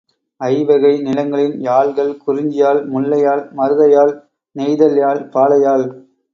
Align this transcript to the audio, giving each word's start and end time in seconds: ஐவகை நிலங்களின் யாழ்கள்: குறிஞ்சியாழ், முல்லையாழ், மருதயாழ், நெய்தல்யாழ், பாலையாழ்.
ஐவகை 0.41 0.93
நிலங்களின் 1.07 1.53
யாழ்கள்: 1.61 2.09
குறிஞ்சியாழ், 2.23 2.81
முல்லையாழ், 2.95 3.45
மருதயாழ், 3.53 4.13
நெய்தல்யாழ், 4.55 5.23
பாலையாழ். 5.33 5.87